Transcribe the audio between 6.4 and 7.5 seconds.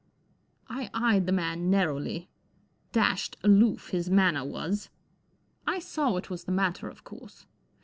the matter, of course.